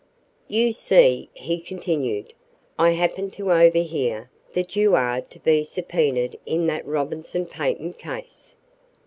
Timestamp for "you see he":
0.47-1.59